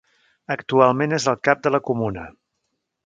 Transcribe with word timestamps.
Actualment 0.53 1.13
és 1.19 1.27
el 1.33 1.39
cap 1.49 1.61
de 1.67 1.73
la 1.77 1.81
comuna. 1.91 2.25